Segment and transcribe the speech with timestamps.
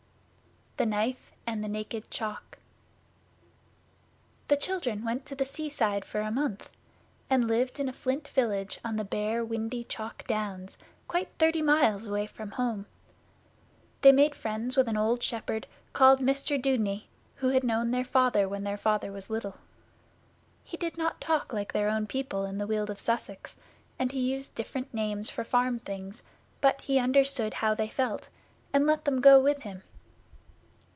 [0.77, 2.57] The Knife and the Naked Chalk
[4.47, 6.71] The children went to the seaside for a month,
[7.29, 12.07] and lived in a flint village on the bare windy chalk Downs, quite thirty miles
[12.07, 12.87] away from home.
[14.01, 17.03] They made friends with an old shepherd, called Mr Dudeney,
[17.35, 19.57] who had known their Father when their Father was little.
[20.63, 23.55] He did not talk like their own people in the Weald of Sussex,
[23.99, 26.23] and he used different names for farm things,
[26.59, 28.29] but he understood how they felt,
[28.73, 29.83] and let them go with him.